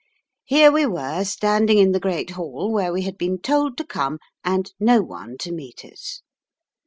[0.45, 4.17] Here we were standing in the great hall, where we had been told to come,
[4.43, 6.23] and no one to meet us.